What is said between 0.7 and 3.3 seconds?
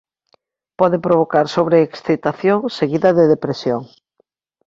Pode provocar sobreexcitación seguida de